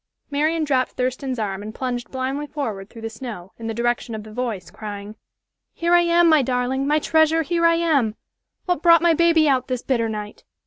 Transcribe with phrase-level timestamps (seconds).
[0.31, 4.23] Marian dropped Thurston's arm and plunged blindly forward through the snow, in the direction of
[4.23, 5.15] the voice, crying,
[5.73, 8.15] "Here I am, my darling, my treasure here I am.
[8.65, 10.43] What brought my baby out this bitter night?"